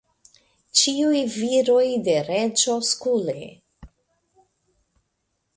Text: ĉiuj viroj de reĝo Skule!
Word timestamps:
ĉiuj 0.79 1.19
viroj 1.33 1.83
de 2.09 2.17
reĝo 2.31 2.79
Skule! 2.93 3.37